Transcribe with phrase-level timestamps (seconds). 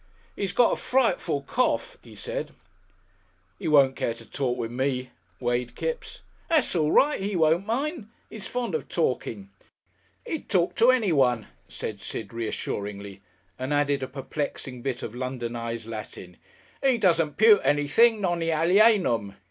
[0.35, 2.55] "He's got a frightful cough," he said.
[3.59, 6.23] "He won't care to talk with me," weighed Kipps.
[6.49, 8.09] "That's all right; he won't mind.
[8.27, 9.51] He's fond of talking.
[10.25, 13.21] He'd talk to anyone," said Sid, reassuringly,
[13.59, 16.37] and added a perplexing bit of Londonized Latin.
[16.83, 19.35] "He doesn't pute anything, non alienum.